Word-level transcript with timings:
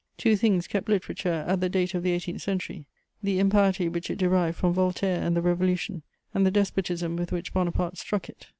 Two 0.17 0.35
things 0.35 0.65
kept 0.65 0.89
literature 0.89 1.45
at 1.47 1.59
the 1.61 1.69
date 1.69 1.93
of 1.93 2.01
the 2.01 2.09
eighteenth 2.09 2.41
century: 2.41 2.87
the 3.21 3.37
impiety 3.37 3.87
which 3.87 4.09
it 4.09 4.17
derived 4.17 4.57
from 4.57 4.73
Voltaire 4.73 5.21
and 5.21 5.35
the 5.37 5.43
Revolution, 5.43 6.01
and 6.33 6.43
the 6.43 6.49
despotism 6.49 7.15
with 7.15 7.31
which 7.31 7.53
Bonaparte 7.53 7.99
struck 7.99 8.27
it. 8.27 8.47